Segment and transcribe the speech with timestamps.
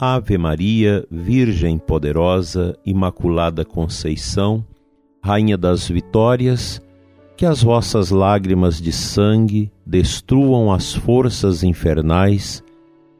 [0.00, 4.64] Ave Maria, Virgem poderosa, Imaculada Conceição,
[5.20, 6.80] Rainha das Vitórias,
[7.36, 12.62] que as vossas lágrimas de sangue destruam as forças infernais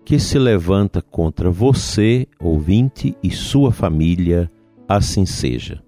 [0.04, 4.48] que se levanta contra você, ouvinte, e sua família,
[4.88, 5.82] assim seja.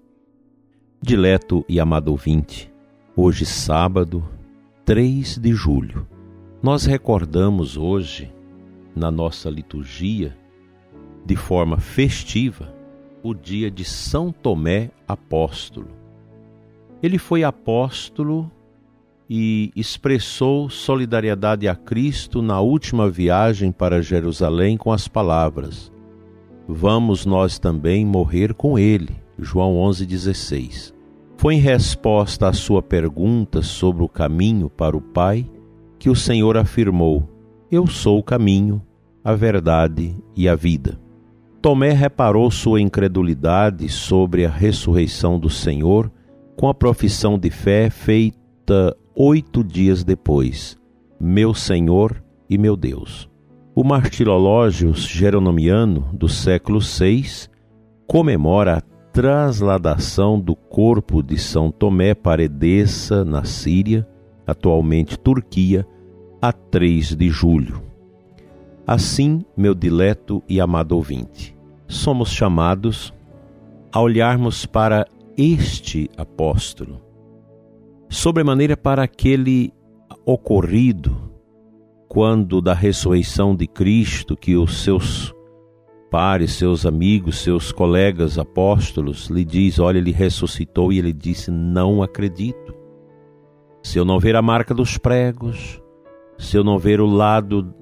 [1.01, 2.69] Dileto e amado ouvinte,
[3.15, 4.23] hoje sábado,
[4.83, 6.05] 3 de julho.
[6.61, 8.29] Nós recordamos hoje,
[8.93, 10.37] na nossa liturgia,
[11.25, 12.73] de forma festiva,
[13.23, 15.89] o dia de São Tomé Apóstolo.
[17.01, 18.51] Ele foi apóstolo
[19.29, 25.91] e expressou solidariedade a Cristo na última viagem para Jerusalém com as palavras:
[26.67, 29.15] Vamos nós também morrer com ele.
[29.39, 30.93] João 11,16.
[31.37, 35.49] Foi em resposta à sua pergunta sobre o caminho para o Pai
[35.97, 37.27] que o Senhor afirmou:
[37.71, 38.79] Eu sou o caminho,
[39.23, 41.00] a verdade e a vida.
[41.61, 46.11] Tomé reparou sua incredulidade sobre a ressurreição do Senhor
[46.57, 50.75] com a profissão de fé feita oito dias depois:
[51.19, 53.29] Meu Senhor e meu Deus.
[53.75, 57.47] O martirológio geronomiano do século VI
[58.07, 58.81] comemora a
[59.13, 64.07] transladação do corpo de São Tomé para Edessa, na Síria,
[64.47, 65.85] atualmente Turquia,
[66.41, 67.90] a 3 de julho.
[68.91, 71.55] Assim, meu dileto e amado ouvinte,
[71.87, 73.13] somos chamados
[73.89, 76.99] a olharmos para este apóstolo,
[78.09, 79.73] sobremaneira para aquele
[80.25, 81.31] ocorrido
[82.09, 85.33] quando da ressurreição de Cristo que os seus
[86.09, 92.03] pares, seus amigos, seus colegas apóstolos, lhe diz: Olha, ele ressuscitou, e ele disse: Não
[92.03, 92.75] acredito.
[93.81, 95.81] Se eu não ver a marca dos pregos,
[96.37, 97.73] se eu não ver o lado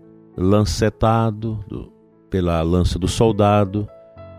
[0.42, 1.92] lancetado do,
[2.30, 3.86] pela lança do soldado,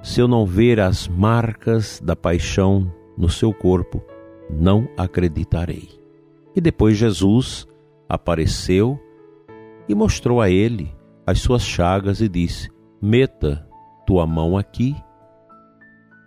[0.02, 4.02] se eu não ver as marcas da paixão no seu corpo,
[4.48, 5.90] não acreditarei.
[6.56, 7.68] E depois Jesus
[8.08, 8.98] apareceu
[9.86, 10.90] e mostrou a ele
[11.26, 13.68] as suas chagas e disse: Meta
[14.06, 14.96] tua mão aqui,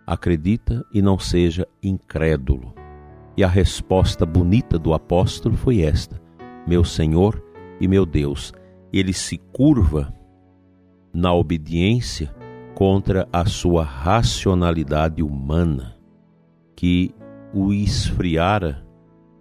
[0.05, 2.75] acredita e não seja incrédulo.
[3.35, 6.22] E a resposta bonita do apóstolo foi esta:
[6.67, 7.44] Meu Senhor
[7.81, 8.53] e meu Deus.
[8.93, 10.13] Ele se curva
[11.11, 12.33] na obediência
[12.75, 15.97] contra a sua racionalidade humana,
[16.75, 17.13] que
[17.53, 18.85] o esfriara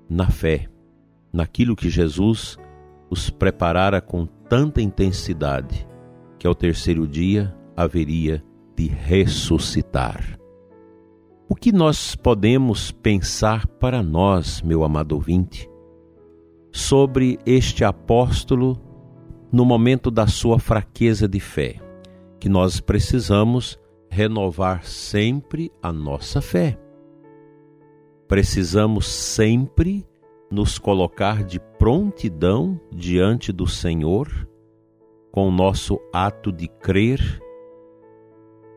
[0.09, 0.69] na fé,
[1.33, 2.59] naquilo que Jesus
[3.11, 5.87] os preparara com tanta intensidade,
[6.39, 8.43] que ao terceiro dia haveria
[8.77, 10.39] de ressuscitar.
[11.49, 15.69] O que nós podemos pensar para nós, meu amado ouvinte,
[16.71, 18.81] sobre este apóstolo
[19.53, 21.77] no momento da sua fraqueza de fé?
[22.41, 26.79] Que nós precisamos renovar sempre a nossa fé.
[28.27, 30.07] Precisamos sempre
[30.51, 34.49] nos colocar de prontidão diante do Senhor,
[35.31, 37.41] com o nosso ato de crer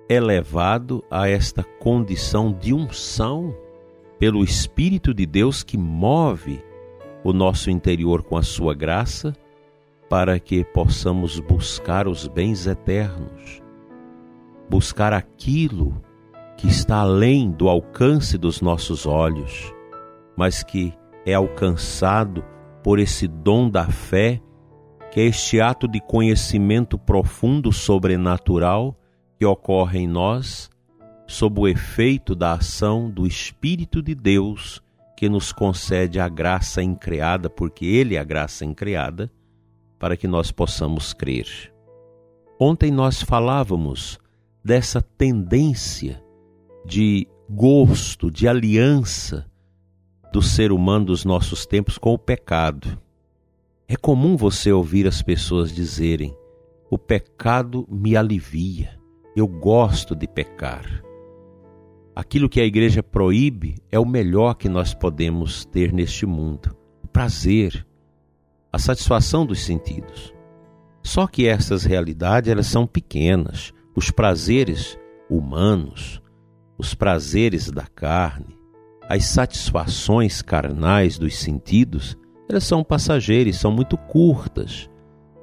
[0.07, 3.55] elevado a esta condição de unção
[4.19, 6.63] pelo Espírito de Deus que move
[7.23, 9.33] o nosso interior com a sua graça
[10.09, 13.61] para que possamos buscar os bens eternos,
[14.69, 16.01] buscar aquilo
[16.57, 19.73] que está além do alcance dos nossos olhos,
[20.37, 20.93] mas que
[21.25, 22.43] é alcançado
[22.83, 24.41] por esse dom da fé,
[25.11, 28.95] que é este ato de conhecimento profundo sobrenatural
[29.37, 30.69] que ocorre em nós
[31.27, 34.83] sob o efeito da ação do Espírito de Deus
[35.17, 39.31] que nos concede a graça increada, porque Ele é a graça increada,
[39.99, 41.73] para que nós possamos crer.
[42.59, 44.17] Ontem nós falávamos
[44.63, 46.23] dessa tendência
[46.85, 49.45] de gosto, de aliança
[50.31, 52.99] do ser humano dos nossos tempos com o pecado.
[53.87, 56.35] É comum você ouvir as pessoas dizerem:
[56.89, 58.99] o pecado me alivia.
[59.35, 61.03] Eu gosto de pecar.
[62.15, 66.75] Aquilo que a igreja proíbe é o melhor que nós podemos ter neste mundo:
[67.11, 67.85] prazer,
[68.75, 70.33] a satisfação dos sentidos.
[71.01, 73.71] Só que essas realidades elas são pequenas.
[73.95, 74.99] Os prazeres
[75.29, 76.21] humanos,
[76.77, 78.59] os prazeres da carne,
[79.07, 82.17] as satisfações carnais dos sentidos,
[82.49, 84.89] elas são passageiras, são muito curtas,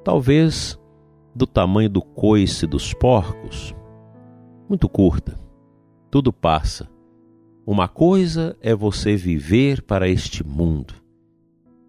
[0.03, 0.79] talvez
[1.33, 3.73] do tamanho do coice dos porcos.
[4.69, 5.39] Muito curta.
[6.11, 6.87] Tudo passa.
[7.65, 10.93] Uma coisa é você viver para este mundo,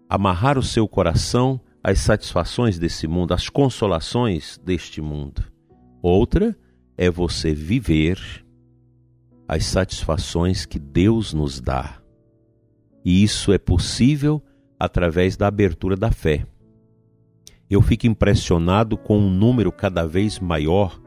[0.09, 5.43] amarrar o seu coração às satisfações desse mundo, às consolações deste mundo.
[6.01, 6.55] Outra
[6.97, 8.19] é você viver
[9.47, 12.01] as satisfações que Deus nos dá.
[13.03, 14.41] E isso é possível
[14.79, 16.45] através da abertura da fé.
[17.69, 20.99] Eu fico impressionado com um número cada vez maior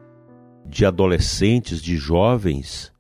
[0.67, 2.93] de adolescentes, de jovens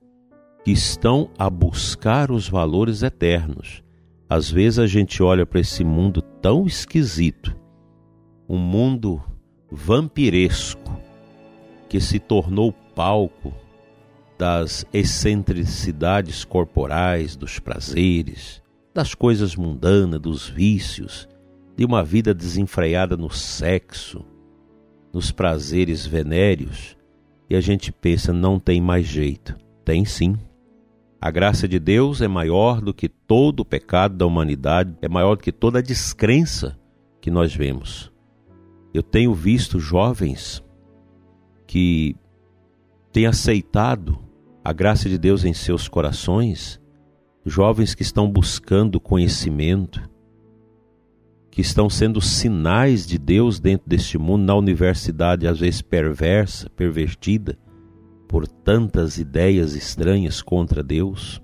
[0.65, 3.83] que estão a buscar os valores eternos.
[4.29, 7.57] Às vezes a gente olha para esse mundo tão esquisito,
[8.49, 9.23] um mundo
[9.71, 11.01] vampiresco,
[11.89, 13.55] que se tornou palco
[14.39, 18.63] das excentricidades corporais, dos prazeres,
[18.95, 21.27] das coisas mundanas, dos vícios,
[21.75, 24.25] de uma vida desenfreada no sexo,
[25.13, 26.97] nos prazeres venéreos,
[27.49, 29.57] e a gente pensa não tem mais jeito.
[29.85, 30.37] Tem sim.
[31.21, 35.37] A graça de Deus é maior do que todo o pecado da humanidade, é maior
[35.37, 36.79] do que toda a descrença
[37.21, 38.13] que nós vemos.
[38.95, 40.63] Eu tenho visto jovens
[41.67, 42.15] que
[43.13, 44.17] têm aceitado
[44.65, 46.81] a graça de Deus em seus corações,
[47.45, 50.09] jovens que estão buscando conhecimento,
[51.51, 57.59] que estão sendo sinais de Deus dentro deste mundo, na universidade às vezes perversa, pervertida
[58.29, 61.43] por tantas ideias estranhas contra Deus.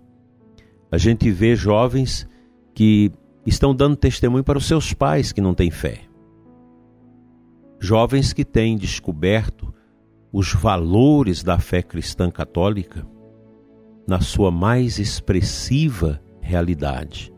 [0.93, 2.29] A gente vê jovens
[2.75, 3.11] que
[3.47, 6.03] estão dando testemunho para os seus pais que não têm fé.
[7.81, 9.75] Jovens que têm descoberto
[10.33, 13.07] os valores da fé cristã católica
[14.07, 17.33] na sua mais expressiva realidade,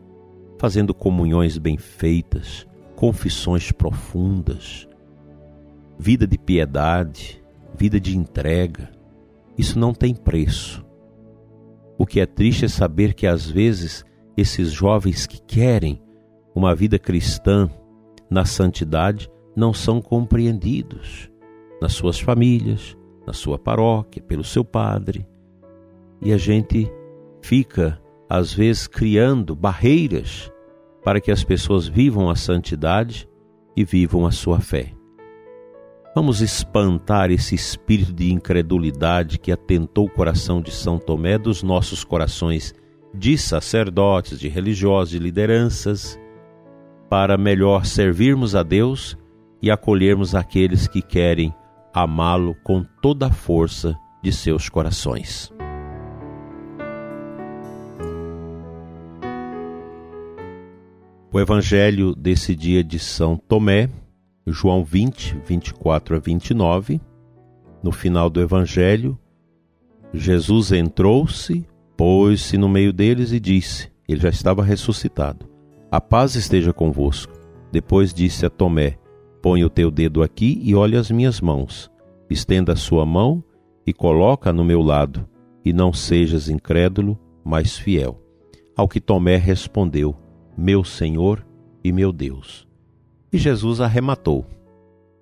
[0.59, 4.87] fazendo comunhões bem feitas, confissões profundas,
[5.97, 7.41] vida de piedade,
[7.77, 8.96] vida de entrega.
[9.57, 10.85] Isso não tem preço.
[11.97, 14.05] O que é triste é saber que às vezes
[14.35, 16.01] esses jovens que querem
[16.53, 17.69] uma vida cristã
[18.29, 21.31] na santidade não são compreendidos
[21.81, 22.95] nas suas famílias,
[23.25, 25.27] na sua paróquia, pelo seu padre,
[26.21, 26.91] e a gente
[27.41, 27.99] fica,
[28.29, 30.51] às vezes, criando barreiras
[31.03, 33.27] para que as pessoas vivam a santidade
[33.75, 34.96] e vivam a sua fé.
[36.17, 42.03] Vamos espantar esse espírito de incredulidade que atentou o coração de São Tomé dos nossos
[42.03, 42.73] corações
[43.13, 46.19] de sacerdotes, de religiosos, de lideranças,
[47.07, 49.15] para melhor servirmos a Deus
[49.61, 51.53] e acolhermos aqueles que querem
[51.93, 55.53] amá-lo com toda a força de seus corações.
[61.31, 63.87] O evangelho desse dia de São Tomé,
[64.51, 67.01] João 20, 24 a 29.
[67.83, 69.17] No final do evangelho,
[70.13, 71.65] Jesus entrou-se,
[71.95, 75.45] pôs-se no meio deles e disse: Ele já estava ressuscitado.
[75.91, 77.33] A paz esteja convosco.
[77.71, 78.97] Depois disse a Tomé:
[79.41, 81.91] Põe o teu dedo aqui e olhe as minhas mãos.
[82.29, 83.43] Estenda a sua mão
[83.85, 85.27] e coloca no meu lado,
[85.63, 88.21] e não sejas incrédulo, mas fiel.
[88.75, 90.15] Ao que Tomé respondeu:
[90.57, 91.45] meu Senhor
[91.83, 92.66] e meu Deus.
[93.31, 94.45] E Jesus arrematou: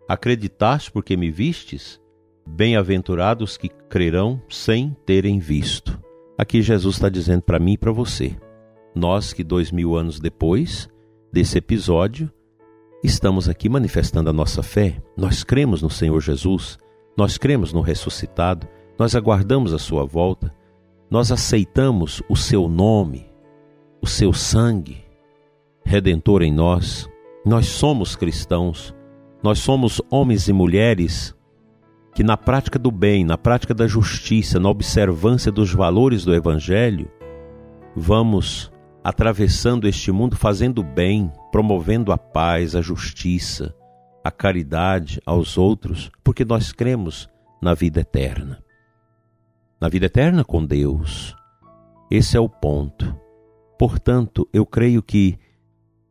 [0.07, 1.99] Acreditaste porque me vistes?
[2.47, 5.99] Bem-aventurados que crerão sem terem visto.
[6.37, 8.35] Aqui Jesus está dizendo para mim e para você.
[8.93, 10.87] Nós que dois mil anos depois
[11.33, 12.31] desse episódio,
[13.03, 15.01] estamos aqui manifestando a nossa fé.
[15.17, 16.77] Nós cremos no Senhor Jesus,
[17.17, 20.53] nós cremos no ressuscitado, nós aguardamos a sua volta,
[21.09, 23.25] nós aceitamos o seu nome,
[24.01, 25.03] o seu sangue,
[25.83, 27.09] redentor em nós.
[27.45, 28.91] Nós somos cristãos,
[29.43, 31.35] nós somos homens e mulheres
[32.15, 37.07] que, na prática do bem, na prática da justiça, na observância dos valores do Evangelho,
[37.95, 38.71] vamos
[39.03, 43.75] atravessando este mundo fazendo bem, promovendo a paz, a justiça,
[44.23, 47.29] a caridade aos outros, porque nós cremos
[47.61, 48.57] na vida eterna.
[49.79, 51.35] Na vida eterna com Deus.
[52.09, 53.15] Esse é o ponto.
[53.77, 55.37] Portanto, eu creio que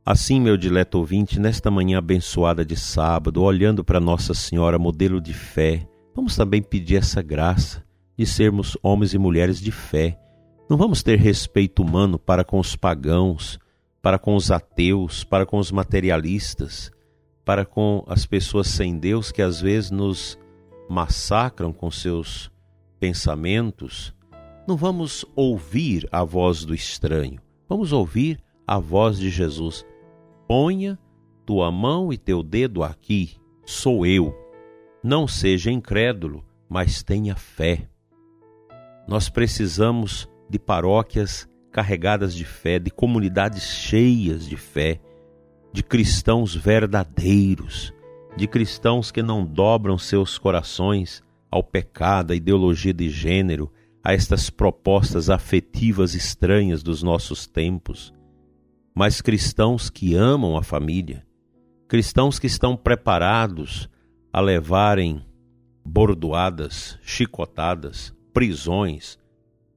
[0.06, 5.32] Assim, meu dileto ouvinte, nesta manhã abençoada de sábado, olhando para Nossa Senhora, modelo de
[5.32, 7.82] fé, vamos também pedir essa graça
[8.14, 10.20] de sermos homens e mulheres de fé.
[10.68, 13.58] Não vamos ter respeito humano para com os pagãos,
[14.02, 16.92] para com os ateus, para com os materialistas,
[17.42, 20.38] para com as pessoas sem Deus que às vezes nos
[20.86, 22.50] massacram com seus
[23.00, 24.14] pensamentos,
[24.68, 29.84] não vamos ouvir a voz do estranho, vamos ouvir a voz de Jesus.
[30.56, 30.96] Ponha
[31.44, 33.32] tua mão e teu dedo aqui,
[33.66, 34.32] sou eu.
[35.02, 37.88] Não seja incrédulo, mas tenha fé.
[39.08, 45.00] Nós precisamos de paróquias carregadas de fé, de comunidades cheias de fé,
[45.72, 47.92] de cristãos verdadeiros,
[48.36, 51.20] de cristãos que não dobram seus corações
[51.50, 53.72] ao pecado, à ideologia de gênero,
[54.04, 58.14] a estas propostas afetivas estranhas dos nossos tempos,
[58.94, 61.26] mas cristãos que amam a família,
[61.88, 63.88] cristãos que estão preparados
[64.32, 65.24] a levarem
[65.84, 69.18] bordoadas, chicotadas, prisões,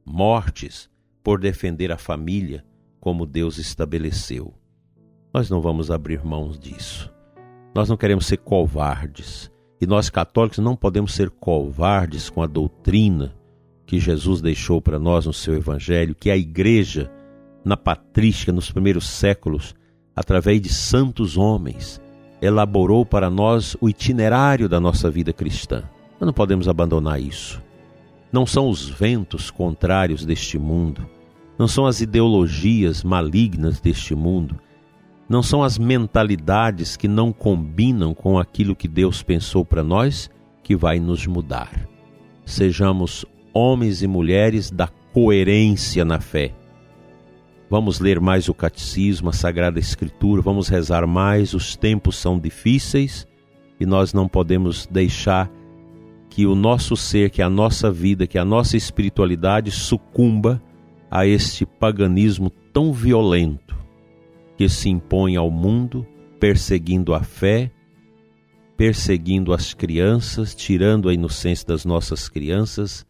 [0.06, 0.90] mortes
[1.24, 2.64] por defender a família
[3.00, 4.54] como Deus estabeleceu.
[5.34, 7.14] Nós não vamos abrir mãos disso.
[7.76, 9.52] Nós não queremos ser covardes.
[9.80, 13.36] E nós católicos não podemos ser covardes com a doutrina
[13.86, 17.12] que Jesus deixou para nós no seu Evangelho, que a Igreja,
[17.68, 19.76] na patrística, nos primeiros séculos,
[20.16, 22.02] através de santos homens,
[22.42, 25.84] elaborou para nós o itinerário da nossa vida cristã.
[26.20, 27.62] Nós não podemos abandonar isso.
[28.32, 31.08] Não são os ventos contrários deste mundo,
[31.60, 34.60] não são as ideologias malignas deste mundo,
[35.28, 40.30] não são as mentalidades que não combinam com aquilo que Deus pensou para nós
[40.64, 41.88] que vai nos mudar.
[42.46, 46.54] Sejamos homens e mulheres da coerência na fé.
[47.70, 51.54] Vamos ler mais o catecismo, a Sagrada Escritura, vamos rezar mais.
[51.54, 53.28] Os tempos são difíceis
[53.80, 55.52] e nós não podemos deixar
[56.30, 60.62] que o nosso ser, que a nossa vida, que a nossa espiritualidade sucumba
[61.12, 63.76] a este paganismo tão violento
[64.56, 66.06] que se impõe ao mundo,
[66.40, 67.72] perseguindo a fé,
[68.78, 73.06] perseguindo as crianças, tirando a inocência das nossas crianças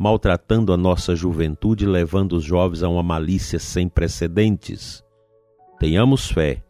[0.00, 5.04] maltratando a nossa juventude, levando os jovens a uma malícia sem precedentes.
[5.78, 6.64] Tenhamos fé,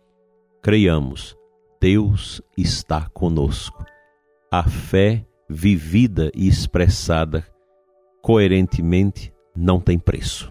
[0.60, 1.36] creiamos,
[1.80, 3.84] Deus está conosco.
[4.50, 7.46] A fé vivida e expressada
[8.20, 10.50] coerentemente não tem preço.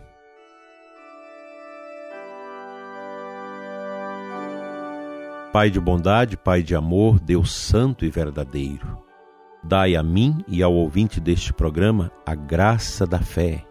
[5.52, 9.09] Pai de bondade, Pai de amor, Deus santo e verdadeiro
[9.62, 13.66] Dai a mim e ao ouvinte deste programa a graça da fé,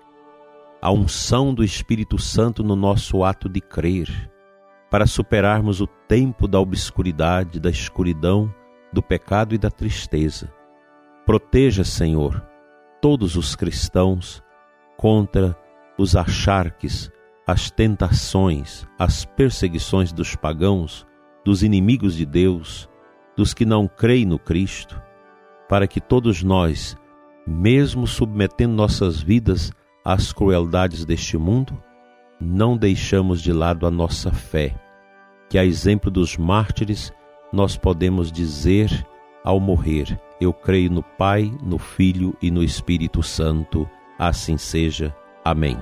[0.83, 4.31] a unção do Espírito Santo no nosso ato de crer,
[4.91, 8.53] para superarmos o tempo da obscuridade, da escuridão,
[8.93, 10.53] do pecado e da tristeza.
[11.25, 12.47] Proteja, Senhor,
[13.01, 14.43] todos os cristãos
[14.97, 15.57] contra
[15.99, 17.11] os acharques,
[17.47, 21.07] as tentações, as perseguições dos pagãos,
[21.43, 22.87] dos inimigos de Deus,
[23.35, 25.08] dos que não creem no Cristo
[25.69, 26.97] para que todos nós,
[27.47, 29.71] mesmo submetendo nossas vidas
[30.05, 31.81] às crueldades deste mundo,
[32.41, 34.75] não deixamos de lado a nossa fé,
[35.49, 37.13] que a exemplo dos mártires
[37.53, 39.07] nós podemos dizer
[39.45, 43.89] ao morrer: Eu creio no Pai, no Filho e no Espírito Santo.
[44.19, 45.15] Assim seja.
[45.45, 45.79] Amém.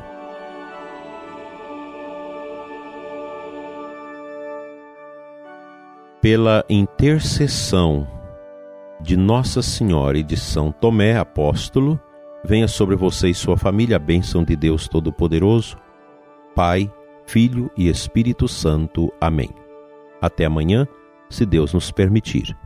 [6.21, 8.16] Pela intercessão
[9.01, 12.01] de Nossa Senhora e de São Tomé, apóstolo,
[12.45, 15.77] venha sobre você e sua família a bênção de Deus Todo-Poderoso,
[16.55, 16.91] Pai,
[17.27, 19.13] Filho e Espírito Santo.
[19.21, 19.51] Amém.
[20.21, 20.87] Até amanhã,
[21.29, 22.57] se Deus nos permitir.